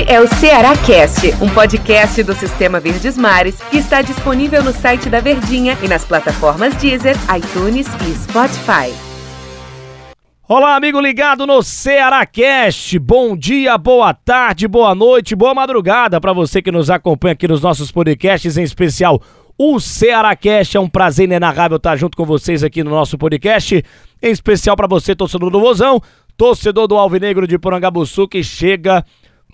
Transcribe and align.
Este 0.00 0.12
é 0.12 0.18
o 0.18 0.26
Ceará 0.26 0.74
Cast, 0.78 1.26
um 1.42 1.48
podcast 1.52 2.22
do 2.22 2.32
Sistema 2.32 2.80
Verdes 2.80 3.18
Mares 3.18 3.60
que 3.70 3.76
está 3.76 4.00
disponível 4.00 4.64
no 4.64 4.72
site 4.72 5.10
da 5.10 5.20
Verdinha 5.20 5.76
e 5.82 5.88
nas 5.88 6.06
plataformas 6.06 6.74
Deezer, 6.76 7.14
iTunes 7.36 7.86
e 7.86 8.14
Spotify. 8.14 8.94
Olá, 10.48 10.74
amigo 10.74 10.98
ligado 10.98 11.46
no 11.46 11.62
Ceará 11.62 12.24
Cast. 12.24 12.98
Bom 12.98 13.36
dia, 13.36 13.76
boa 13.76 14.14
tarde, 14.14 14.66
boa 14.66 14.94
noite, 14.94 15.36
boa 15.36 15.54
madrugada 15.54 16.18
para 16.18 16.32
você 16.32 16.62
que 16.62 16.72
nos 16.72 16.88
acompanha 16.88 17.34
aqui 17.34 17.46
nos 17.46 17.60
nossos 17.60 17.92
podcasts, 17.92 18.56
em 18.56 18.62
especial 18.62 19.20
o 19.58 19.78
Ceará 19.78 20.34
Cast. 20.34 20.78
É 20.78 20.80
um 20.80 20.88
prazer 20.88 21.26
inenarrável 21.26 21.76
estar 21.76 21.96
junto 21.96 22.16
com 22.16 22.24
vocês 22.24 22.64
aqui 22.64 22.82
no 22.82 22.90
nosso 22.90 23.18
podcast, 23.18 23.84
em 24.22 24.30
especial 24.30 24.76
para 24.76 24.86
você, 24.86 25.14
torcedor 25.14 25.50
do 25.50 25.60
Vozão, 25.60 26.00
torcedor 26.38 26.88
do 26.88 26.96
Alvinegro 26.96 27.46
de 27.46 27.58
Porangabuçu, 27.58 28.26
que 28.26 28.42
chega 28.42 29.04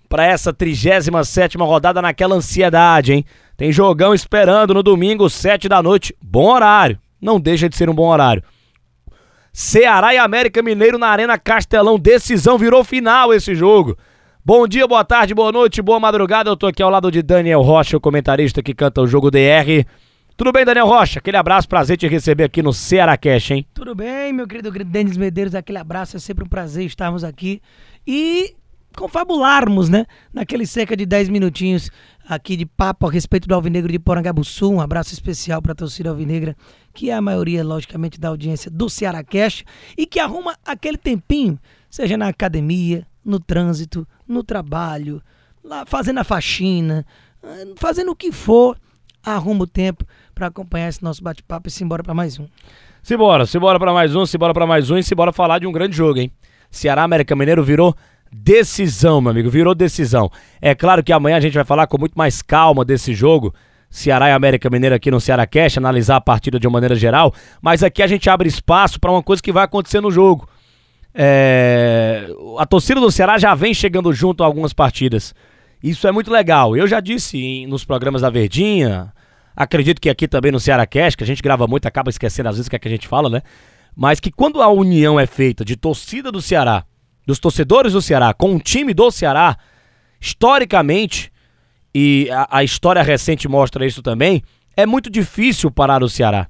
para 0.09 0.25
essa 0.25 0.53
37 0.53 1.57
rodada 1.59 2.01
naquela 2.01 2.35
ansiedade, 2.35 3.13
hein? 3.13 3.25
Tem 3.57 3.73
jogão 3.73 4.15
esperando 4.15 4.75
no 4.75 4.83
domingo, 4.83 5.29
7 5.29 5.69
da 5.69 5.83
noite. 5.83 6.15
Bom 6.23 6.53
horário. 6.53 6.99
Não 7.21 7.41
deixa 7.41 7.69
de 7.69 7.77
ser 7.77 7.89
um 7.89 7.95
bom 7.95 8.09
horário. 8.09 8.43
Ceará 9.53 10.13
e 10.13 10.19
América 10.19 10.63
Mineiro 10.63 10.99
na 10.99 11.09
Arena 11.09 11.39
Castelão. 11.39 11.99
Decisão 11.99 12.59
virou 12.59 12.85
final 12.85 13.33
esse 13.33 13.55
jogo. 13.55 13.97
Bom 14.45 14.69
dia, 14.69 14.87
boa 14.87 15.03
tarde, 15.03 15.35
boa 15.35 15.51
noite, 15.51 15.81
boa 15.81 15.99
madrugada. 15.99 16.51
Eu 16.51 16.57
tô 16.57 16.67
aqui 16.67 16.83
ao 16.83 16.91
lado 16.91 17.11
de 17.11 17.23
Daniel 17.23 17.63
Rocha, 17.63 17.97
o 17.97 18.01
comentarista 18.01 18.63
que 18.63 18.75
canta 18.75 19.01
o 19.01 19.07
jogo 19.07 19.31
DR. 19.31 19.87
Tudo 20.37 20.53
bem, 20.53 20.67
Daniel 20.67 20.87
Rocha? 20.87 21.19
Aquele 21.19 21.39
abraço, 21.39 21.67
prazer 21.67 21.97
te 21.97 22.07
receber 22.07 22.45
aqui 22.45 22.63
no 22.63 22.71
Ceará 22.71 23.17
Cash, 23.17 23.53
hein? 23.53 23.67
Tudo 23.73 23.95
bem, 23.95 24.35
meu 24.35 24.47
querido 24.47 24.71
Denis 24.71 25.17
Medeiros, 25.17 25.55
aquele 25.55 25.79
abraço, 25.79 26.17
é 26.17 26.21
sempre 26.21 26.45
um 26.45 26.49
prazer 26.49 26.85
estarmos 26.85 27.25
aqui. 27.25 27.63
E 28.07 28.55
confabularmos, 28.97 29.89
né? 29.89 30.07
Naqueles 30.33 30.71
cerca 30.71 30.97
de 30.97 31.05
10 31.05 31.29
minutinhos 31.29 31.91
aqui 32.29 32.57
de 32.57 32.67
papo 32.67 33.07
a 33.07 33.11
respeito 33.11 33.47
do 33.47 33.55
Alvinegro 33.55 33.93
de 33.93 33.99
Porangabuçu. 33.99 34.73
Um 34.73 34.81
abraço 34.81 35.13
especial 35.13 35.61
para 35.63 35.73
a 35.73 35.75
torcida 35.75 36.09
alvinegra, 36.09 36.57
que 36.93 37.11
é 37.11 37.15
a 37.15 37.21
maioria, 37.21 37.63
logicamente, 37.63 38.19
da 38.19 38.29
audiência 38.29 38.71
do 38.71 38.89
Ceará 38.89 39.23
Cash 39.23 39.65
e 39.97 40.07
que 40.07 40.19
arruma 40.19 40.57
aquele 40.65 40.97
tempinho, 40.97 41.59
seja 41.89 42.17
na 42.17 42.29
academia, 42.29 43.07
no 43.25 43.39
trânsito, 43.39 44.09
no 44.27 44.43
trabalho, 44.43 45.23
lá 45.63 45.85
fazendo 45.87 46.19
a 46.19 46.25
faxina, 46.25 47.05
fazendo 47.77 48.11
o 48.13 48.17
que 48.17 48.33
for, 48.33 48.77
arruma 49.23 49.65
o 49.65 49.67
tempo 49.67 50.05
para 50.35 50.47
acompanhar 50.47 50.89
esse 50.89 51.03
nosso 51.03 51.23
bate-papo 51.23 51.69
e 51.69 51.71
simbora 51.71 52.03
para 52.03 52.15
mais 52.15 52.39
um. 52.39 52.47
Simbora, 53.03 53.47
simbora 53.47 53.79
para 53.79 53.93
mais 53.93 54.17
um, 54.17 54.27
simbora 54.27 54.55
para 54.55 54.67
mais 54.67 54.91
um 54.91 54.97
e 54.97 55.03
simbora 55.03 55.33
falar 55.33 55.59
de 55.59 55.67
um 55.67 55.73
grande 55.73 55.97
jogo, 55.97 56.19
hein? 56.19 56.33
Ceará 56.71 57.03
América 57.05 57.37
Mineiro 57.37 57.63
virou 57.63 57.95
Decisão, 58.33 59.21
meu 59.21 59.31
amigo, 59.31 59.51
virou 59.51 59.75
decisão. 59.75 60.31
É 60.61 60.75
claro 60.75 61.03
que 61.03 61.13
amanhã 61.13 61.37
a 61.37 61.41
gente 61.41 61.55
vai 61.55 61.65
falar 61.65 61.87
com 61.87 61.99
muito 61.99 62.15
mais 62.15 62.43
calma 62.43 62.85
desse 62.85 63.15
jogo. 63.15 63.55
Ceará 63.89 64.29
e 64.29 64.33
América 64.33 64.69
Mineiro 64.69 64.95
aqui 64.95 65.11
no 65.11 65.21
Ceará 65.21 65.47
Cash, 65.47 65.79
analisar 65.79 66.17
a 66.17 66.21
partida 66.21 66.59
de 66.59 66.67
uma 66.67 66.75
maneira 66.75 66.95
geral, 66.95 67.33
mas 67.63 67.83
aqui 67.83 68.03
a 68.03 68.07
gente 68.07 68.29
abre 68.29 68.49
espaço 68.49 69.01
para 69.01 69.11
uma 69.11 69.23
coisa 69.23 69.43
que 69.43 69.53
vai 69.53 69.65
acontecer 69.65 70.01
no 70.01 70.11
jogo. 70.11 70.49
É... 71.15 72.29
A 72.59 72.67
torcida 72.67 73.01
do 73.01 73.11
Ceará 73.11 73.39
já 73.39 73.55
vem 73.55 73.73
chegando 73.73 74.13
junto 74.13 74.43
a 74.43 74.47
algumas 74.47 74.73
partidas. 74.73 75.35
Isso 75.83 76.07
é 76.07 76.13
muito 76.13 76.31
legal. 76.31 76.77
Eu 76.77 76.87
já 76.87 77.01
disse 77.01 77.39
em, 77.39 77.67
nos 77.67 77.85
programas 77.85 78.23
da 78.23 78.29
Verdinha, 78.29 79.13
acredito 79.55 80.01
que 80.01 80.11
aqui 80.11 80.29
também 80.29 80.53
no 80.53 80.61
Ceará 80.61 80.87
Cash, 80.87 81.15
que 81.15 81.25
a 81.25 81.27
gente 81.27 81.43
grava 81.43 81.67
muito, 81.67 81.87
acaba 81.87 82.11
esquecendo 82.11 82.49
às 82.49 82.57
vezes 82.57 82.67
o 82.67 82.71
que, 82.71 82.77
é 82.77 82.79
que 82.79 82.89
a 82.89 82.91
gente 82.91 83.09
fala, 83.09 83.31
né? 83.31 83.41
Mas 83.95 84.21
que 84.21 84.31
quando 84.31 84.61
a 84.61 84.69
união 84.69 85.19
é 85.19 85.27
feita 85.27 85.65
de 85.65 85.75
torcida 85.75 86.31
do 86.31 86.43
Ceará 86.43 86.85
dos 87.27 87.41
torcedores 87.41 87.93
do 87.93 88.01
Ceará 88.01 88.33
com 88.33 88.55
o 88.55 88.61
time 88.61 88.95
do 88.95 89.11
Ceará, 89.11 89.59
historicamente, 90.21 91.33
e 91.95 92.29
a, 92.31 92.59
a, 92.59 92.65
história 92.65 93.03
recente 93.03 93.49
mostra 93.49 93.85
isso 93.87 94.03
também, 94.03 94.43
é 94.77 94.87
muito 94.87 95.11
difícil 95.11 95.71
parar 95.71 96.03
o 96.03 96.09
Ceará. 96.09 96.47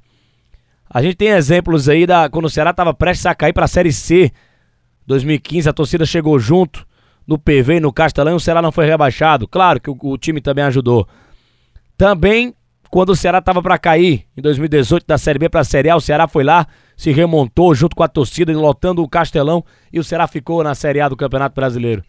A 0.88 1.02
gente 1.02 1.16
tem 1.16 1.28
exemplos 1.28 1.88
aí 1.88 2.06
da 2.06 2.28
quando 2.28 2.44
o 2.44 2.50
Ceará 2.50 2.70
estava 2.70 2.92
prestes 2.92 3.26
a 3.26 3.34
cair 3.34 3.52
para 3.52 3.64
a 3.64 3.68
Série 3.68 3.92
C. 3.92 4.30
2015, 5.06 5.68
a 5.68 5.72
torcida 5.72 6.04
chegou 6.04 6.38
junto 6.38 6.86
no 7.26 7.38
PV 7.38 7.76
e 7.76 7.80
no 7.80 7.92
Castelão 7.92 8.36
o 8.36 8.40
Ceará 8.40 8.60
não 8.60 8.72
foi 8.72 8.86
rebaixado. 8.86 9.48
Claro 9.48 9.80
que 9.80 9.88
o, 9.88 9.96
o 10.00 10.18
time 10.18 10.40
também 10.40 10.64
ajudou. 10.64 11.08
Também 11.96 12.54
quando 12.90 13.10
o 13.10 13.16
Ceará 13.16 13.38
estava 13.38 13.62
para 13.62 13.78
cair 13.78 14.26
em 14.36 14.42
2018 14.42 15.06
da 15.06 15.18
Série 15.18 15.38
B 15.38 15.48
para 15.48 15.60
a 15.60 15.64
Série 15.64 15.90
A, 15.90 15.96
o 15.96 16.00
Ceará 16.00 16.26
foi 16.28 16.44
lá, 16.44 16.66
se 16.96 17.10
remontou 17.10 17.74
junto 17.74 17.96
com 17.96 18.02
a 18.02 18.08
torcida, 18.08 18.52
lotando 18.52 19.02
o 19.02 19.08
Castelão 19.08 19.64
e 19.92 19.98
o 19.98 20.04
Ceará 20.04 20.26
ficou 20.26 20.62
na 20.62 20.74
Série 20.74 21.00
A 21.00 21.08
do 21.08 21.16
Campeonato 21.16 21.54
Brasileiro. 21.54 22.02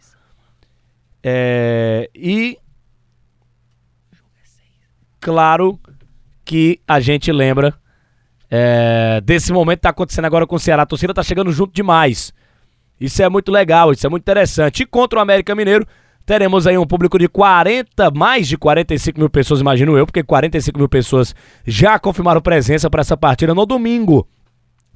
É, 1.23 2.09
e 2.15 2.57
claro 5.19 5.79
que 6.45 6.79
a 6.88 6.99
gente 6.99 7.31
lembra 7.31 7.73
é, 8.49 9.19
desse 9.21 9.51
momento 9.51 9.77
que 9.77 9.79
está 9.79 9.89
acontecendo 9.89 10.25
agora 10.25 10.47
com 10.47 10.55
o 10.55 10.59
Ceará. 10.59 10.83
A 10.83 10.85
torcida 10.85 11.11
está 11.11 11.23
chegando 11.23 11.51
junto 11.51 11.73
demais. 11.73 12.33
Isso 12.99 13.21
é 13.21 13.29
muito 13.29 13.51
legal, 13.51 13.91
isso 13.91 14.07
é 14.07 14.09
muito 14.09 14.23
interessante. 14.23 14.83
E 14.83 14.85
contra 14.85 15.19
o 15.19 15.21
América 15.21 15.53
Mineiro, 15.53 15.85
teremos 16.27 16.67
aí 16.67 16.77
um 16.77 16.85
público 16.85 17.17
de 17.17 17.29
40, 17.29 18.11
mais 18.11 18.49
de 18.49 18.57
45 18.57 19.17
mil 19.17 19.29
pessoas, 19.29 19.61
imagino 19.61 19.97
eu, 19.97 20.05
porque 20.05 20.21
45 20.21 20.77
mil 20.77 20.89
pessoas 20.89 21.33
já 21.65 21.97
confirmaram 21.97 22.41
presença 22.41 22.89
para 22.89 22.99
essa 22.99 23.15
partida 23.15 23.55
no 23.55 23.65
domingo 23.65 24.27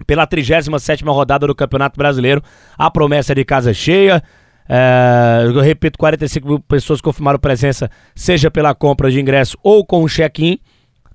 pela 0.05 0.27
37 0.27 1.05
rodada 1.05 1.47
do 1.47 1.55
Campeonato 1.55 1.97
Brasileiro. 1.97 2.43
A 2.77 2.91
promessa 2.91 3.31
é 3.31 3.35
de 3.35 3.45
casa 3.45 3.73
cheia. 3.73 4.21
É, 4.67 5.43
eu 5.45 5.61
repito, 5.61 5.97
45 5.97 6.47
mil 6.47 6.59
pessoas 6.59 6.99
confirmaram 6.99 7.39
presença, 7.39 7.89
seja 8.13 8.51
pela 8.51 8.75
compra 8.75 9.09
de 9.09 9.21
ingresso 9.21 9.57
ou 9.63 9.85
com 9.85 10.03
o 10.03 10.09
check-in. 10.09 10.59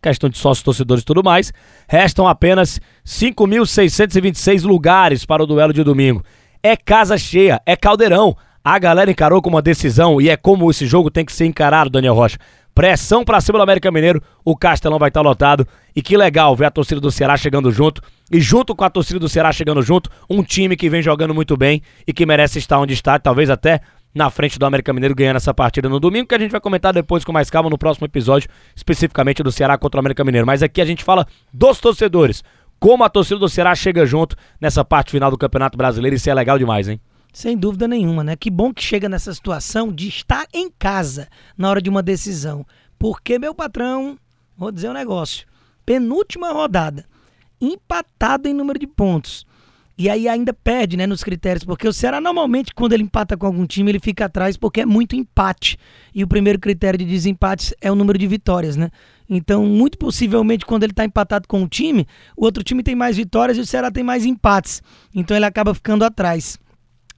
Questão 0.00 0.30
de 0.30 0.38
sócios, 0.38 0.64
torcedores 0.64 1.02
e 1.02 1.06
tudo 1.06 1.22
mais. 1.22 1.52
Restam 1.86 2.26
apenas 2.26 2.80
5.626 3.04 4.64
lugares 4.64 5.26
para 5.26 5.42
o 5.42 5.46
duelo 5.46 5.74
de 5.74 5.84
domingo. 5.84 6.24
É 6.62 6.74
casa 6.74 7.18
cheia, 7.18 7.60
é 7.66 7.76
caldeirão. 7.76 8.34
A 8.68 8.80
galera 8.80 9.08
encarou 9.08 9.40
como 9.40 9.54
uma 9.54 9.62
decisão 9.62 10.20
e 10.20 10.28
é 10.28 10.36
como 10.36 10.68
esse 10.68 10.86
jogo 10.86 11.08
tem 11.08 11.24
que 11.24 11.32
ser 11.32 11.46
encarado, 11.46 11.88
Daniel 11.88 12.14
Rocha. 12.14 12.36
Pressão 12.74 13.24
pra 13.24 13.40
cima 13.40 13.60
do 13.60 13.62
América 13.62 13.92
Mineiro, 13.92 14.20
o 14.44 14.56
Castelão 14.56 14.98
vai 14.98 15.06
estar 15.06 15.22
tá 15.22 15.28
lotado. 15.28 15.64
E 15.94 16.02
que 16.02 16.16
legal 16.16 16.56
ver 16.56 16.64
a 16.64 16.70
torcida 16.72 17.00
do 17.00 17.12
Ceará 17.12 17.36
chegando 17.36 17.70
junto. 17.70 18.02
E 18.28 18.40
junto 18.40 18.74
com 18.74 18.82
a 18.82 18.90
torcida 18.90 19.20
do 19.20 19.28
Ceará 19.28 19.52
chegando 19.52 19.80
junto, 19.82 20.10
um 20.28 20.42
time 20.42 20.74
que 20.74 20.90
vem 20.90 21.00
jogando 21.00 21.32
muito 21.32 21.56
bem 21.56 21.80
e 22.04 22.12
que 22.12 22.26
merece 22.26 22.58
estar 22.58 22.80
onde 22.80 22.92
está, 22.92 23.20
talvez 23.20 23.50
até 23.50 23.82
na 24.12 24.30
frente 24.30 24.58
do 24.58 24.66
América 24.66 24.92
Mineiro 24.92 25.14
ganhando 25.14 25.36
essa 25.36 25.54
partida 25.54 25.88
no 25.88 26.00
domingo, 26.00 26.26
que 26.26 26.34
a 26.34 26.38
gente 26.40 26.50
vai 26.50 26.60
comentar 26.60 26.92
depois 26.92 27.24
com 27.24 27.30
mais 27.30 27.48
calma 27.48 27.70
no 27.70 27.78
próximo 27.78 28.04
episódio, 28.06 28.50
especificamente 28.74 29.44
do 29.44 29.52
Ceará 29.52 29.78
contra 29.78 29.98
o 29.98 30.00
América 30.00 30.24
Mineiro. 30.24 30.44
Mas 30.44 30.60
aqui 30.60 30.80
a 30.80 30.84
gente 30.84 31.04
fala 31.04 31.24
dos 31.52 31.78
torcedores, 31.78 32.42
como 32.80 33.04
a 33.04 33.08
torcida 33.08 33.38
do 33.38 33.48
Ceará 33.48 33.76
chega 33.76 34.04
junto 34.04 34.34
nessa 34.60 34.84
parte 34.84 35.12
final 35.12 35.30
do 35.30 35.38
Campeonato 35.38 35.78
Brasileiro, 35.78 36.16
isso 36.16 36.28
é 36.28 36.34
legal 36.34 36.58
demais, 36.58 36.88
hein? 36.88 37.00
Sem 37.36 37.54
dúvida 37.54 37.86
nenhuma, 37.86 38.24
né? 38.24 38.34
Que 38.34 38.48
bom 38.50 38.72
que 38.72 38.82
chega 38.82 39.10
nessa 39.10 39.34
situação 39.34 39.92
de 39.92 40.08
estar 40.08 40.46
em 40.54 40.70
casa 40.70 41.28
na 41.54 41.68
hora 41.68 41.82
de 41.82 41.90
uma 41.90 42.02
decisão. 42.02 42.64
Porque, 42.98 43.38
meu 43.38 43.54
patrão, 43.54 44.18
vou 44.56 44.72
dizer 44.72 44.88
um 44.88 44.94
negócio. 44.94 45.46
Penúltima 45.84 46.50
rodada, 46.50 47.04
empatado 47.60 48.48
em 48.48 48.54
número 48.54 48.78
de 48.78 48.86
pontos. 48.86 49.44
E 49.98 50.08
aí 50.08 50.26
ainda 50.26 50.54
perde, 50.54 50.96
né, 50.96 51.06
nos 51.06 51.22
critérios, 51.22 51.62
porque 51.62 51.86
o 51.86 51.92
Ceará 51.92 52.22
normalmente 52.22 52.72
quando 52.74 52.94
ele 52.94 53.02
empata 53.02 53.36
com 53.36 53.44
algum 53.44 53.66
time, 53.66 53.90
ele 53.90 54.00
fica 54.00 54.24
atrás 54.24 54.56
porque 54.56 54.80
é 54.80 54.86
muito 54.86 55.14
empate. 55.14 55.78
E 56.14 56.24
o 56.24 56.26
primeiro 56.26 56.58
critério 56.58 56.98
de 56.98 57.04
desempate 57.04 57.76
é 57.82 57.92
o 57.92 57.94
número 57.94 58.18
de 58.18 58.26
vitórias, 58.26 58.76
né? 58.76 58.90
Então, 59.28 59.66
muito 59.66 59.98
possivelmente 59.98 60.64
quando 60.64 60.84
ele 60.84 60.92
está 60.92 61.04
empatado 61.04 61.46
com 61.46 61.60
um 61.60 61.68
time, 61.68 62.08
o 62.34 62.46
outro 62.46 62.64
time 62.64 62.82
tem 62.82 62.94
mais 62.94 63.14
vitórias 63.14 63.58
e 63.58 63.60
o 63.60 63.66
Ceará 63.66 63.90
tem 63.90 64.02
mais 64.02 64.24
empates. 64.24 64.82
Então 65.14 65.36
ele 65.36 65.44
acaba 65.44 65.74
ficando 65.74 66.02
atrás. 66.02 66.58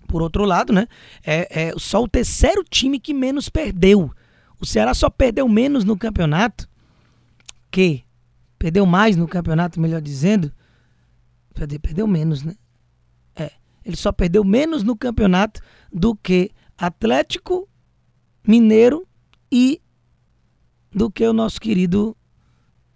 Por 0.09 0.23
outro 0.23 0.45
lado, 0.47 0.73
né? 0.73 0.89
É, 1.25 1.67
é 1.69 1.73
só 1.77 2.03
o 2.03 2.09
terceiro 2.09 2.65
time 2.65 2.99
que 2.99 3.13
menos 3.13 3.51
perdeu. 3.51 4.11
O 4.59 4.65
Ceará 4.65 4.95
só 4.95 5.11
perdeu 5.11 5.47
menos 5.47 5.85
no 5.85 5.97
campeonato. 5.97 6.67
Que? 7.71 8.05
Perdeu 8.59 8.87
mais 8.87 9.17
no 9.17 9.29
campeonato, 9.29 9.79
melhor 9.79 10.01
dizendo. 10.01 10.51
Perdeu 11.55 12.07
menos, 12.07 12.43
né? 12.43 12.55
É. 13.37 13.53
Ele 13.85 13.97
só 13.97 14.11
perdeu 14.11 14.43
menos 14.43 14.83
no 14.83 14.97
campeonato 14.97 15.61
do 15.93 16.17
que 16.17 16.51
Atlético 16.77 17.69
Mineiro 18.47 19.07
e 19.53 19.81
do 20.91 21.11
que 21.11 21.27
o 21.27 21.35
nosso 21.35 21.61
querido 21.61 22.17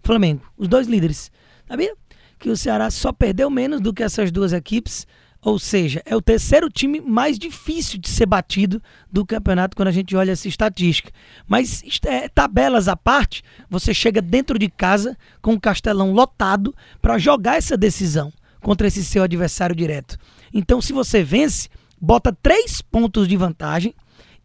Flamengo. 0.01 0.41
Os 0.57 0.67
dois 0.67 0.87
líderes. 0.87 1.31
Sabia? 1.67 1.95
Que 2.39 2.49
o 2.49 2.57
Ceará 2.57 2.89
só 2.89 3.13
perdeu 3.13 3.51
menos 3.51 3.79
do 3.79 3.93
que 3.93 4.01
essas 4.01 4.31
duas 4.31 4.51
equipes 4.51 5.05
ou 5.43 5.59
seja, 5.59 6.01
é 6.05 6.15
o 6.15 6.21
terceiro 6.21 6.69
time 6.69 7.01
mais 7.01 7.37
difícil 7.37 7.99
de 7.99 8.09
ser 8.09 8.25
batido 8.25 8.81
do 9.11 9.25
campeonato 9.25 9.75
quando 9.75 9.89
a 9.89 9.91
gente 9.91 10.15
olha 10.15 10.31
essa 10.31 10.47
estatística. 10.47 11.11
Mas 11.45 11.83
é, 12.05 12.29
tabelas 12.29 12.87
à 12.87 12.95
parte, 12.95 13.43
você 13.69 13.93
chega 13.93 14.21
dentro 14.21 14.57
de 14.57 14.69
casa 14.69 15.17
com 15.41 15.53
o 15.53 15.59
Castelão 15.59 16.13
lotado 16.13 16.73
para 17.01 17.17
jogar 17.17 17.57
essa 17.57 17.75
decisão 17.75 18.31
contra 18.61 18.87
esse 18.87 19.03
seu 19.03 19.21
adversário 19.21 19.75
direto. 19.75 20.17
Então, 20.53 20.81
se 20.81 20.93
você 20.93 21.21
vence, 21.21 21.67
bota 21.99 22.31
três 22.31 22.81
pontos 22.81 23.27
de 23.27 23.35
vantagem, 23.35 23.93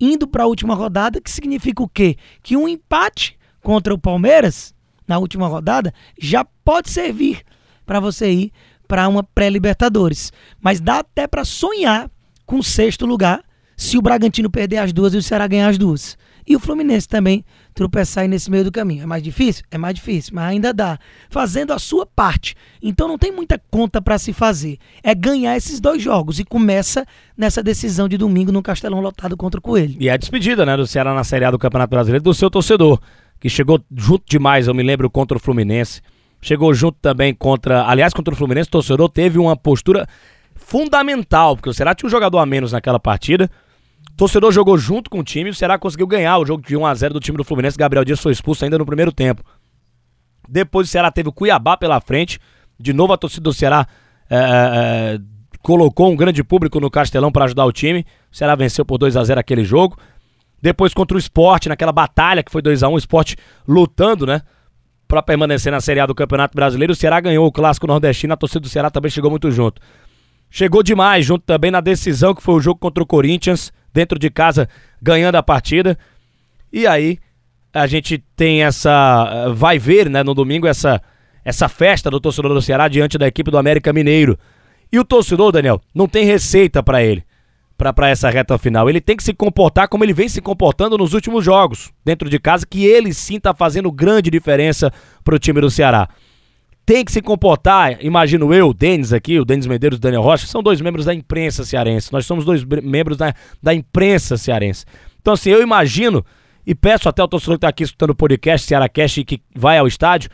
indo 0.01 0.27
para 0.27 0.43
a 0.43 0.49
última 0.49 0.75
rodada, 0.75 1.21
que 1.21 1.31
significa 1.31 1.81
o 1.81 1.89
quê? 1.89 2.17
Que 2.43 2.57
um 2.57 2.67
empate 2.67 3.39
contra 3.63 3.95
o 3.95 3.99
Palmeiras, 3.99 4.75
na 5.07 5.19
última 5.19 5.47
rodada, 5.47 5.95
já 6.19 6.45
pode 6.45 6.91
servir 6.91 7.45
para 7.87 8.01
você 8.01 8.31
ir 8.31 8.53
para 8.89 9.07
uma 9.07 9.23
pré-Libertadores. 9.23 10.33
Mas 10.61 10.81
dá 10.81 11.01
até 11.01 11.29
para 11.29 11.45
sonhar 11.45 12.11
com 12.47 12.63
sexto 12.63 13.05
lugar 13.05 13.43
se 13.77 13.97
o 13.97 14.03
Bragantino 14.03 14.51
perder 14.51 14.79
as 14.79 14.93
duas 14.93 15.15
e 15.15 15.19
o 15.19 15.23
Ceará 15.23 15.47
ganhar 15.47 15.69
as 15.69 15.79
duas. 15.79 16.17
E 16.45 16.57
o 16.57 16.59
Fluminense 16.59 17.07
também 17.07 17.45
tropeçar 17.75 18.23
aí 18.23 18.29
nesse 18.29 18.51
meio 18.51 18.65
do 18.65 18.73
caminho. 18.73 19.03
É 19.03 19.07
mais 19.07 19.23
difícil? 19.23 19.65
É 19.71 19.77
mais 19.77 19.95
difícil, 19.95 20.33
mas 20.35 20.45
ainda 20.45 20.73
dá. 20.73 20.99
Fazendo 21.29 21.75
a 21.75 21.79
sua 21.79 22.07
parte. 22.07 22.57
Então 22.83 23.07
não 23.07 23.19
tem 23.19 23.31
muita 23.31 23.61
conta 23.71 24.01
para 24.01 24.17
se 24.19 24.33
fazer. 24.33 24.79
É 25.03 25.15
ganhar 25.15 25.57
esses 25.59 25.79
dois 25.79 26.03
jogos 26.03 26.41
e 26.41 26.45
começa 26.45 27.05
nessa 27.37 27.63
decisão 27.63 28.09
de 28.09 28.17
domingo 28.17 28.51
no 28.51 28.63
Castelão 28.63 29.01
lotado 29.01 29.37
contra 29.37 29.61
o 29.61 29.63
Coelho. 29.63 29.97
E 30.01 30.09
é 30.09 30.13
a 30.13 30.17
despedida, 30.17 30.65
né, 30.65 30.75
do 30.75 30.87
Ceará 30.87 31.15
na 31.15 31.23
Série 31.23 31.45
A 31.45 31.51
do 31.51 31.59
Campeonato 31.59 31.91
Brasileiro 31.91 32.25
do 32.25 32.33
seu 32.33 32.51
torcedor, 32.51 32.99
que 33.39 33.51
chegou 33.51 33.79
junto 33.95 34.25
demais, 34.27 34.67
eu 34.67 34.75
me 34.75 34.83
lembro, 34.83 35.11
contra 35.11 35.37
o 35.37 35.41
Fluminense. 35.41 36.01
Chegou 36.41 36.73
junto 36.73 36.99
também 37.01 37.35
contra, 37.35 37.85
aliás, 37.87 38.13
contra 38.13 38.33
o 38.33 38.37
Fluminense, 38.37 38.69
o 38.69 38.73
torcedor 38.73 39.09
teve 39.09 39.39
uma 39.39 39.57
postura 39.57 40.07
fundamental, 40.55 41.57
porque 41.57 41.69
o 41.69 41.75
Ceará 41.75 41.95
tinha 41.95 42.07
um 42.07 42.11
jogador 42.11 42.39
a 42.39 42.47
menos 42.47 42.73
naquela 42.73 43.01
partida 43.01 43.51
torcedor 44.19 44.51
jogou 44.51 44.77
junto 44.77 45.09
com 45.09 45.21
o 45.21 45.25
time, 45.25 45.49
o 45.49 45.55
Ceará 45.55 45.79
conseguiu 45.79 46.07
ganhar 46.09 46.37
o 46.39 46.45
jogo 46.45 46.61
de 46.61 46.77
1x0 46.77 47.11
do 47.11 47.21
time 47.21 47.39
do 47.39 47.45
Fluminense. 47.45 47.79
Gabriel 47.79 48.05
Dias 48.05 48.19
foi 48.19 48.33
expulso 48.33 48.65
ainda 48.65 48.77
no 48.77 48.85
primeiro 48.85 49.13
tempo. 49.13 49.45
Depois 50.49 50.89
o 50.89 50.91
Ceará 50.91 51.09
teve 51.13 51.29
o 51.29 51.33
Cuiabá 51.33 51.77
pela 51.77 52.01
frente. 52.01 52.41
De 52.79 52.93
novo 52.93 53.13
a 53.13 53.17
torcida 53.17 53.45
do 53.45 53.53
Ceará 53.53 53.87
é, 54.29 54.37
é, 54.37 55.21
colocou 55.63 56.11
um 56.11 56.17
grande 56.17 56.43
público 56.43 56.81
no 56.81 56.91
Castelão 56.91 57.31
para 57.31 57.45
ajudar 57.45 57.65
o 57.65 57.71
time. 57.71 58.05
O 58.31 58.37
Ceará 58.37 58.57
venceu 58.57 58.85
por 58.85 58.99
2 58.99 59.17
a 59.17 59.23
0 59.23 59.39
aquele 59.39 59.65
jogo. 59.65 59.97
Depois 60.61 60.93
contra 60.93 61.17
o 61.17 61.21
esporte, 61.21 61.69
naquela 61.69 61.93
batalha 61.93 62.43
que 62.43 62.51
foi 62.51 62.61
2 62.61 62.83
a 62.83 62.89
1 62.89 62.93
o 62.93 62.99
esporte 62.99 63.37
lutando, 63.69 64.27
né? 64.27 64.43
Para 65.09 65.23
permanecer 65.23 65.73
na 65.73 65.81
Série 65.81 66.01
A 66.01 66.07
do 66.07 66.15
Campeonato 66.15 66.55
Brasileiro. 66.55 66.93
O 66.93 66.97
Ceará 66.97 67.19
ganhou 67.19 67.47
o 67.47 67.51
clássico 67.51 67.87
nordestino, 67.87 68.35
a 68.35 68.37
torcida 68.37 68.61
do 68.61 68.69
Ceará 68.69 68.91
também 68.91 69.11
chegou 69.11 69.31
muito 69.31 69.51
junto. 69.51 69.81
Chegou 70.51 70.83
demais, 70.83 71.25
junto 71.25 71.45
também 71.45 71.71
na 71.71 71.81
decisão 71.81 72.35
que 72.35 72.43
foi 72.43 72.55
o 72.55 72.61
jogo 72.61 72.79
contra 72.79 73.03
o 73.03 73.07
Corinthians 73.07 73.73
dentro 73.93 74.19
de 74.19 74.31
casa, 74.31 74.69
ganhando 75.01 75.37
a 75.37 75.43
partida. 75.43 75.99
E 76.73 76.87
aí 76.87 77.19
a 77.73 77.87
gente 77.87 78.23
tem 78.37 78.63
essa. 78.63 79.53
Vai 79.55 79.79
ver, 79.79 80.09
né, 80.09 80.23
no 80.23 80.35
domingo, 80.35 80.67
essa, 80.67 81.01
essa 81.45 81.69
festa 81.69 82.11
do 82.11 82.21
torcedor 82.21 82.53
do 82.53 82.63
Ceará 82.63 82.89
diante 82.89 83.19
da 83.19 83.27
equipe 83.27 83.51
do 83.51 83.59
América 83.59 83.93
Mineiro. 83.93 84.39
E 84.91 84.99
o 84.99 85.05
torcedor, 85.05 85.53
Daniel, 85.53 85.81
não 85.95 86.09
tem 86.09 86.25
receita 86.25 86.83
para 86.83 87.03
ele, 87.03 87.23
para 87.79 88.09
essa 88.09 88.29
reta 88.29 88.59
final. 88.59 88.91
Ele 88.91 89.01
tem 89.01 89.17
que 89.17 89.23
se 89.23 89.33
comportar 89.33 89.89
como 89.89 90.05
ele 90.05 90.13
vem 90.13 90.29
se 90.29 90.43
comportando 90.43 90.99
nos 90.99 91.15
últimos 91.15 91.45
jogos, 91.45 91.93
dentro 92.05 92.29
de 92.29 92.39
casa, 92.39 92.67
que 92.67 92.85
ele 92.85 93.15
sim 93.15 93.39
tá 93.39 93.55
fazendo 93.55 93.91
grande 93.91 94.31
diferença 94.31 94.93
pro 95.25 95.39
time 95.39 95.61
do 95.61 95.71
Ceará 95.71 96.09
tem 96.89 97.05
que 97.05 97.13
se 97.13 97.21
comportar, 97.21 98.03
imagino 98.03 98.55
eu, 98.55 98.71
o 98.71 98.73
Denis 98.73 99.13
aqui, 99.13 99.39
o 99.39 99.45
Denis 99.45 99.67
Medeiros 99.67 99.99
e 99.99 100.01
o 100.01 100.01
Daniel 100.01 100.23
Rocha, 100.23 100.47
são 100.47 100.63
dois 100.63 100.81
membros 100.81 101.05
da 101.05 101.13
imprensa 101.13 101.63
cearense. 101.63 102.11
Nós 102.11 102.25
somos 102.25 102.47
dois 102.47 102.65
membros 102.65 103.19
da, 103.19 103.35
da 103.63 103.75
imprensa 103.75 104.39
cearense. 104.39 104.87
Então, 105.21 105.35
assim, 105.35 105.51
eu 105.51 105.61
imagino 105.61 106.25
e 106.67 106.75
peço 106.75 107.07
até 107.07 107.23
o 107.23 107.29
torcedor 107.29 107.57
que 107.57 107.59
está 107.59 107.69
aqui 107.69 107.83
escutando 107.83 108.11
o 108.11 108.15
podcast, 108.15 108.67
Cearacast, 108.67 109.21
e 109.21 109.25
que 109.25 109.43
vai 109.55 109.77
ao 109.77 109.87
estádio, 109.87 110.31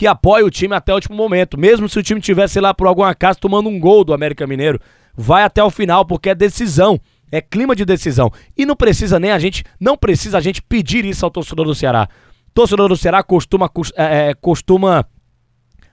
que 0.00 0.06
apoie 0.06 0.42
o 0.42 0.48
time 0.48 0.74
até 0.74 0.92
o 0.92 0.94
último 0.94 1.14
momento. 1.14 1.60
Mesmo 1.60 1.86
se 1.86 1.98
o 1.98 2.02
time 2.02 2.22
tivesse 2.22 2.58
lá 2.58 2.72
por 2.72 2.86
algum 2.86 3.02
acaso 3.02 3.38
tomando 3.38 3.68
um 3.68 3.78
gol 3.78 4.02
do 4.02 4.14
América 4.14 4.46
Mineiro, 4.46 4.80
vai 5.14 5.42
até 5.42 5.62
o 5.62 5.68
final, 5.68 6.06
porque 6.06 6.30
é 6.30 6.34
decisão. 6.34 6.98
É 7.30 7.42
clima 7.42 7.76
de 7.76 7.84
decisão. 7.84 8.32
E 8.56 8.64
não 8.64 8.74
precisa 8.74 9.20
nem 9.20 9.30
a 9.30 9.38
gente, 9.38 9.62
não 9.78 9.98
precisa 9.98 10.38
a 10.38 10.40
gente 10.40 10.62
pedir 10.62 11.04
isso 11.04 11.22
ao 11.22 11.30
torcedor 11.30 11.66
do 11.66 11.74
Ceará. 11.74 12.08
Torcedor 12.54 12.88
do 12.88 12.96
Ceará 12.96 13.22
costuma, 13.22 13.70
é, 13.94 14.30
é 14.30 14.34
costuma 14.34 15.04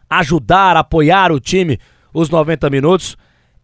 ajudar, 0.09 0.77
apoiar 0.77 1.33
o 1.33 1.39
time 1.41 1.77
os 2.13 2.29
90 2.29 2.69
minutos. 2.69 3.17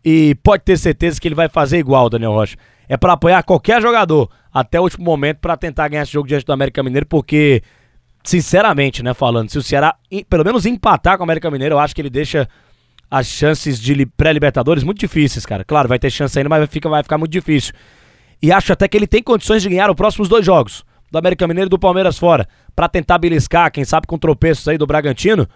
E 0.03 0.35
pode 0.43 0.65
ter 0.65 0.77
certeza 0.77 1.21
que 1.21 1.27
ele 1.29 1.35
vai 1.35 1.47
fazer 1.47 1.77
igual, 1.77 2.09
Daniel 2.09 2.33
Rocha. 2.33 2.57
É 2.89 2.97
para 2.97 3.13
apoiar 3.13 3.43
qualquer 3.43 3.81
jogador 3.81 4.29
até 4.53 4.77
o 4.77 4.83
último 4.83 5.05
momento 5.05 5.37
para 5.37 5.55
tentar 5.55 5.87
ganhar 5.87 6.03
esse 6.03 6.11
jogo 6.11 6.27
diante 6.27 6.45
do 6.45 6.51
América 6.51 6.83
Mineiro, 6.83 7.05
porque, 7.05 7.63
sinceramente, 8.23 9.03
né, 9.03 9.13
falando, 9.13 9.49
se 9.49 9.57
o 9.57 9.63
Ceará 9.63 9.95
pelo 10.29 10.43
menos 10.43 10.65
empatar 10.65 11.17
com 11.17 11.23
o 11.23 11.25
América 11.25 11.51
Mineiro, 11.51 11.75
eu 11.75 11.79
acho 11.79 11.93
que 11.93 12.01
ele 12.01 12.09
deixa 12.09 12.47
as 13.11 13.27
chances 13.27 13.79
de 13.79 14.05
pré-Libertadores 14.05 14.83
muito 14.83 14.99
difíceis, 14.99 15.45
cara. 15.45 15.63
Claro, 15.63 15.87
vai 15.87 15.99
ter 15.99 16.09
chance 16.09 16.37
ainda, 16.37 16.49
mas 16.49 16.59
vai 16.59 16.67
ficar, 16.67 16.89
vai 16.89 17.03
ficar 17.03 17.17
muito 17.17 17.31
difícil. 17.31 17.73
E 18.41 18.51
acho 18.51 18.73
até 18.73 18.87
que 18.87 18.97
ele 18.97 19.07
tem 19.07 19.21
condições 19.21 19.61
de 19.61 19.69
ganhar 19.69 19.89
os 19.89 19.95
próximos 19.95 20.27
dois 20.27 20.45
jogos, 20.45 20.83
do 21.11 21.17
América 21.17 21.47
Mineiro 21.47 21.67
e 21.67 21.69
do 21.69 21.77
Palmeiras 21.77 22.17
fora, 22.17 22.47
para 22.75 22.89
tentar 22.89 23.19
beliscar, 23.19 23.71
quem 23.71 23.85
sabe 23.85 24.07
com 24.07 24.17
tropeços 24.17 24.67
aí 24.67 24.77
do 24.77 24.87
Bragantino 24.87 25.47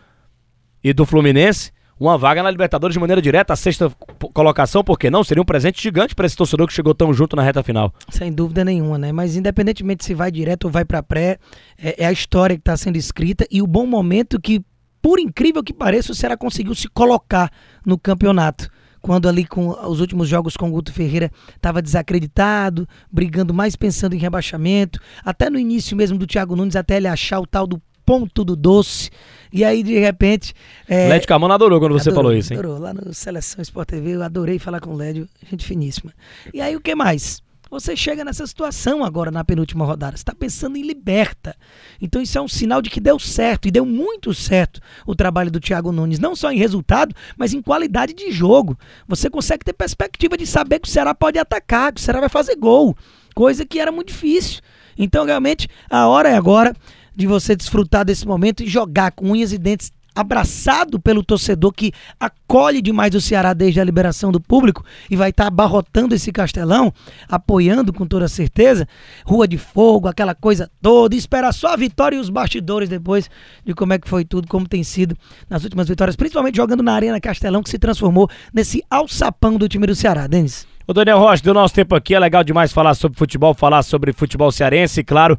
e 0.83 0.93
do 0.93 1.05
Fluminense 1.05 1.71
uma 1.99 2.17
vaga 2.17 2.43
na 2.43 2.51
Libertadores 2.51 2.93
de 2.93 2.99
maneira 2.99 3.21
direta, 3.21 3.53
a 3.53 3.55
sexta 3.55 3.91
colocação, 4.33 4.83
por 4.83 4.99
que 4.99 5.09
não? 5.09 5.23
Seria 5.23 5.41
um 5.41 5.45
presente 5.45 5.81
gigante 5.81 6.13
para 6.13 6.25
esse 6.25 6.35
torcedor 6.35 6.67
que 6.67 6.73
chegou 6.73 6.93
tão 6.93 7.13
junto 7.13 7.35
na 7.35 7.41
reta 7.41 7.63
final. 7.63 7.93
Sem 8.09 8.31
dúvida 8.31 8.63
nenhuma, 8.63 8.97
né? 8.97 9.11
Mas 9.11 9.35
independentemente 9.35 10.05
se 10.05 10.13
vai 10.13 10.31
direto 10.31 10.65
ou 10.65 10.71
vai 10.71 10.85
para 10.85 11.01
pré, 11.01 11.39
é, 11.77 12.03
é, 12.03 12.05
a 12.05 12.11
história 12.11 12.55
que 12.55 12.61
está 12.61 12.77
sendo 12.77 12.97
escrita 12.97 13.45
e 13.49 13.61
o 13.61 13.67
bom 13.67 13.85
momento 13.85 14.39
que, 14.39 14.63
por 15.01 15.19
incrível 15.19 15.63
que 15.63 15.73
pareça, 15.73 16.11
o 16.11 16.15
Ceará 16.15 16.37
conseguiu 16.37 16.75
se 16.75 16.87
colocar 16.87 17.51
no 17.85 17.97
campeonato. 17.97 18.69
Quando 19.01 19.29
ali 19.29 19.45
com 19.45 19.69
os 19.69 20.01
últimos 20.01 20.27
jogos 20.27 20.57
com 20.57 20.67
o 20.67 20.71
Guto 20.71 20.91
Ferreira 20.91 21.31
estava 21.55 21.81
desacreditado, 21.81 22.87
brigando 23.11 23.53
mais 23.53 23.75
pensando 23.75 24.13
em 24.13 24.19
rebaixamento, 24.19 24.99
até 25.23 25.49
no 25.49 25.57
início 25.57 25.95
mesmo 25.95 26.17
do 26.17 26.27
Thiago 26.27 26.55
Nunes, 26.55 26.75
até 26.75 26.97
ele 26.97 27.07
achar 27.07 27.39
o 27.39 27.47
tal 27.47 27.65
do 27.65 27.81
ponto 28.05 28.43
do 28.43 28.55
doce. 28.55 29.09
E 29.51 29.63
aí, 29.63 29.83
de 29.83 29.97
repente. 29.99 30.53
É... 30.87 31.09
Lédio 31.09 31.27
Camona 31.27 31.55
adorou 31.55 31.79
quando 31.79 31.93
você 31.93 32.11
falou 32.11 32.33
isso, 32.33 32.53
hein? 32.53 32.59
Adorou. 32.59 32.79
Lá 32.79 32.93
no 32.93 33.13
Seleção 33.13 33.61
Sport 33.61 33.89
TV, 33.89 34.15
eu 34.15 34.23
adorei 34.23 34.59
falar 34.59 34.79
com 34.79 34.91
o 34.91 34.95
Lédio, 34.95 35.27
gente 35.49 35.65
finíssima. 35.65 36.13
E 36.53 36.61
aí, 36.61 36.75
o 36.75 36.81
que 36.81 36.95
mais? 36.95 37.41
Você 37.69 37.97
chega 37.97 38.23
nessa 38.23 38.47
situação 38.47 39.03
agora 39.03 39.29
na 39.29 39.43
penúltima 39.43 39.83
rodada. 39.85 40.15
Você 40.15 40.21
está 40.21 40.33
pensando 40.33 40.77
em 40.77 40.81
liberta. 40.81 41.55
Então 42.01 42.21
isso 42.21 42.37
é 42.37 42.41
um 42.41 42.47
sinal 42.47 42.81
de 42.81 42.89
que 42.89 42.99
deu 42.99 43.19
certo 43.19 43.67
e 43.67 43.71
deu 43.71 43.85
muito 43.85 44.33
certo 44.33 44.79
o 45.05 45.13
trabalho 45.13 45.51
do 45.51 45.59
Thiago 45.59 45.91
Nunes, 45.91 46.19
não 46.19 46.35
só 46.35 46.51
em 46.51 46.57
resultado, 46.57 47.13
mas 47.35 47.53
em 47.53 47.61
qualidade 47.61 48.13
de 48.13 48.31
jogo. 48.31 48.77
Você 49.07 49.29
consegue 49.29 49.65
ter 49.65 49.73
perspectiva 49.73 50.37
de 50.37 50.47
saber 50.47 50.79
que 50.79 50.87
o 50.87 50.91
Ceará 50.91 51.13
pode 51.13 51.37
atacar, 51.37 51.91
que 51.91 51.99
o 51.99 52.03
Ceará 52.03 52.21
vai 52.21 52.29
fazer 52.29 52.55
gol, 52.55 52.95
coisa 53.35 53.65
que 53.65 53.79
era 53.79 53.91
muito 53.91 54.09
difícil. 54.09 54.61
Então 54.97 55.25
realmente 55.25 55.67
a 55.89 56.07
hora 56.07 56.29
é 56.29 56.35
agora 56.35 56.73
de 57.17 57.25
você 57.25 57.55
desfrutar 57.55 58.05
desse 58.05 58.27
momento 58.27 58.61
e 58.61 58.67
jogar 58.67 59.11
com 59.11 59.31
unhas 59.31 59.51
e 59.51 59.57
dentes 59.57 59.91
abraçado 60.17 60.99
pelo 60.99 61.23
torcedor 61.23 61.71
que 61.71 61.91
acolhe 62.19 62.81
demais 62.81 63.13
o 63.13 63.21
Ceará 63.21 63.53
desde 63.53 63.79
a 63.79 63.83
liberação 63.83 64.31
do 64.31 64.41
público 64.41 64.83
e 65.09 65.15
vai 65.15 65.29
estar 65.29 65.43
tá 65.43 65.47
abarrotando 65.47 66.15
esse 66.15 66.31
castelão, 66.31 66.91
apoiando 67.29 67.93
com 67.93 68.05
toda 68.05 68.27
certeza, 68.27 68.87
Rua 69.25 69.47
de 69.47 69.57
Fogo, 69.57 70.07
aquela 70.07 70.33
coisa 70.33 70.71
toda, 70.81 71.13
e 71.13 71.17
esperar 71.17 71.53
só 71.53 71.73
a 71.73 71.75
vitória 71.75 72.15
e 72.15 72.19
os 72.19 72.29
bastidores 72.29 72.89
depois 72.89 73.29
de 73.63 73.75
como 73.75 73.93
é 73.93 73.99
que 73.99 74.09
foi 74.09 74.25
tudo, 74.25 74.47
como 74.47 74.67
tem 74.67 74.83
sido 74.83 75.15
nas 75.47 75.63
últimas 75.63 75.87
vitórias, 75.87 76.15
principalmente 76.15 76.57
jogando 76.57 76.81
na 76.81 76.93
Arena 76.93 77.19
Castelão, 77.19 77.61
que 77.61 77.69
se 77.69 77.77
transformou 77.77 78.27
nesse 78.51 78.83
alçapão 78.89 79.55
do 79.55 79.69
time 79.69 79.85
do 79.85 79.93
Ceará, 79.93 80.25
Denis. 80.25 80.65
O 80.87 80.93
Daniel 80.93 81.19
Rocha, 81.19 81.43
deu 81.43 81.53
nosso 81.53 81.75
tempo 81.75 81.93
aqui, 81.93 82.15
é 82.15 82.19
legal 82.19 82.43
demais 82.43 82.71
falar 82.71 82.95
sobre 82.95 83.19
futebol, 83.19 83.53
falar 83.53 83.83
sobre 83.83 84.13
futebol 84.13 84.51
cearense, 84.51 85.03
claro, 85.03 85.37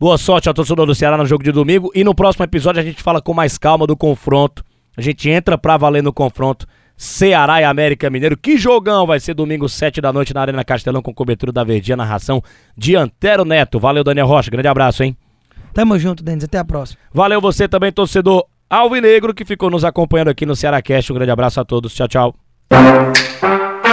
Boa 0.00 0.16
sorte 0.16 0.48
ao 0.48 0.54
torcedor 0.54 0.86
do 0.86 0.94
Ceará 0.94 1.16
no 1.16 1.26
jogo 1.26 1.42
de 1.42 1.50
domingo. 1.50 1.90
E 1.92 2.04
no 2.04 2.14
próximo 2.14 2.44
episódio 2.44 2.80
a 2.80 2.84
gente 2.84 3.02
fala 3.02 3.20
com 3.20 3.34
mais 3.34 3.58
calma 3.58 3.84
do 3.84 3.96
confronto. 3.96 4.64
A 4.96 5.02
gente 5.02 5.28
entra 5.28 5.58
pra 5.58 5.76
valer 5.76 6.02
no 6.02 6.12
confronto. 6.12 6.66
Ceará 6.96 7.60
e 7.60 7.64
América 7.64 8.08
Mineiro. 8.08 8.36
Que 8.36 8.56
jogão 8.56 9.06
vai 9.06 9.18
ser 9.18 9.34
domingo, 9.34 9.68
7 9.68 10.00
da 10.00 10.12
noite, 10.12 10.32
na 10.32 10.40
Arena 10.40 10.64
Castelão, 10.64 11.02
com 11.02 11.12
cobertura 11.12 11.50
da 11.50 11.64
Verdinha, 11.64 11.96
narração 11.96 12.42
de 12.76 12.94
Antero 12.94 13.44
Neto. 13.44 13.80
Valeu, 13.80 14.04
Daniel 14.04 14.26
Rocha. 14.26 14.50
Grande 14.50 14.68
abraço, 14.68 15.02
hein? 15.02 15.16
Tamo 15.74 15.98
junto, 15.98 16.22
Denis. 16.22 16.44
Até 16.44 16.58
a 16.58 16.64
próxima. 16.64 16.98
Valeu 17.12 17.40
você 17.40 17.68
também, 17.68 17.90
torcedor 17.90 18.44
Alvinegro, 18.70 19.34
que 19.34 19.44
ficou 19.44 19.70
nos 19.70 19.84
acompanhando 19.84 20.28
aqui 20.28 20.44
no 20.44 20.54
Ceará 20.54 20.80
Cast. 20.82 21.12
Um 21.12 21.16
grande 21.16 21.32
abraço 21.32 21.60
a 21.60 21.64
todos. 21.64 21.94
Tchau, 21.94 22.08
tchau. 22.08 22.34